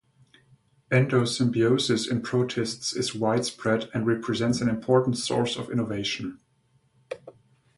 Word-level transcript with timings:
Endosymbiosis 0.91 2.09
in 2.09 2.21
protists 2.23 2.91
is 2.95 3.13
widespread 3.13 3.87
and 3.93 4.07
represents 4.07 4.59
an 4.59 4.67
important 4.67 5.15
source 5.15 5.55
of 5.57 5.69
innovation. 5.69 6.39